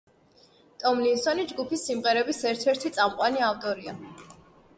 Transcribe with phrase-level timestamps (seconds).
[0.83, 3.97] ტომლინსონი ჯგუფის სიმღერების ერთ-ერთი წამყვანი ავტორია.